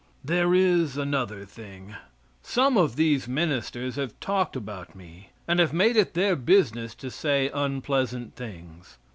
There 0.25 0.55
is 0.55 0.97
another 0.97 1.45
thing. 1.45 1.93
Some 2.41 2.75
of 2.75 2.95
these 2.95 3.27
ministers 3.27 3.97
have 3.97 4.19
talked 4.19 4.55
about 4.55 4.95
me, 4.95 5.29
and 5.47 5.59
have 5.59 5.73
made 5.73 5.95
it 5.95 6.15
their 6.15 6.35
business 6.35 6.95
to 6.95 7.11
say 7.11 7.51
unpleasant 7.53 8.35
things. 8.35 8.97